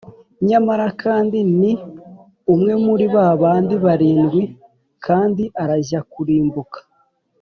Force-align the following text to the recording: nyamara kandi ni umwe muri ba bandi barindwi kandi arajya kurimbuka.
nyamara 0.47 0.87
kandi 1.03 1.37
ni 1.59 1.71
umwe 2.53 2.73
muri 2.85 3.05
ba 3.13 3.25
bandi 3.41 3.73
barindwi 3.85 4.41
kandi 5.05 5.43
arajya 5.63 5.99
kurimbuka. 6.11 6.79